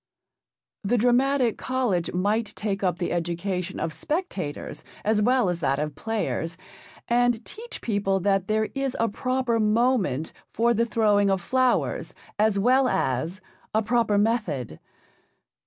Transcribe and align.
The 0.83 0.97
Dramatic 0.97 1.59
College 1.59 2.11
might 2.11 2.55
take 2.55 2.83
up 2.83 2.97
the 2.97 3.11
education 3.11 3.79
of 3.79 3.93
spectators 3.93 4.83
as 5.05 5.21
well 5.21 5.47
as 5.47 5.59
that 5.59 5.77
of 5.77 5.93
players, 5.93 6.57
and 7.07 7.45
teach 7.45 7.83
people 7.83 8.19
that 8.21 8.47
there 8.47 8.69
is 8.73 8.97
a 8.99 9.07
proper 9.07 9.59
moment 9.59 10.33
for 10.49 10.73
the 10.73 10.87
throwing 10.87 11.29
of 11.29 11.39
flowers 11.39 12.15
as 12.39 12.57
well 12.57 12.87
as 12.87 13.41
a 13.75 13.83
proper 13.83 14.17
method. 14.17 14.79